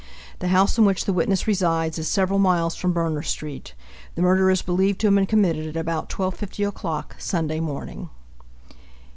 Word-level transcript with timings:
The 0.39 0.47
house 0.47 0.79
in 0.79 0.85
which 0.85 1.05
the 1.05 1.13
witness 1.13 1.45
resides 1.45 1.99
is 1.99 2.07
several 2.07 2.39
miles 2.39 2.75
from 2.75 2.91
Berner 2.91 3.21
street. 3.21 3.75
The 4.15 4.23
murder 4.23 4.49
is 4.49 4.63
believed 4.63 4.99
to 5.01 5.07
have 5.09 5.13
been 5.13 5.27
committed 5.27 5.67
at 5.67 5.77
about 5.79 6.09
12:50 6.09 6.67
o'clock 6.67 7.17
Sunday 7.19 7.59
morning. 7.59 8.09